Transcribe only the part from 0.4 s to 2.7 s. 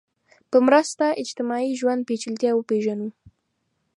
په مرسته اجتماعي ژوند پېچلتیا